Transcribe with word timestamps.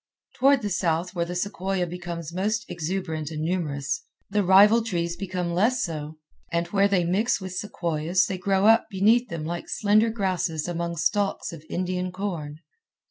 Toward 0.39 0.63
the 0.63 0.71
south 0.71 1.13
where 1.13 1.25
the 1.25 1.35
sequoia 1.35 1.85
becomes 1.85 2.33
most 2.33 2.65
exuberant 2.67 3.29
and 3.29 3.43
numerous, 3.43 4.01
the 4.31 4.43
rival 4.43 4.83
trees 4.83 5.15
become 5.15 5.53
less 5.53 5.83
so; 5.83 6.17
and 6.51 6.65
where 6.69 6.87
they 6.87 7.03
mix 7.03 7.39
with 7.39 7.53
sequoias 7.53 8.25
they 8.25 8.39
grow 8.39 8.65
up 8.65 8.87
beneath 8.89 9.29
them 9.29 9.45
like 9.45 9.69
slender 9.69 10.09
grasses 10.09 10.67
among 10.67 10.95
stalks 10.97 11.53
of 11.53 11.63
Indian 11.69 12.11
corn. 12.11 12.61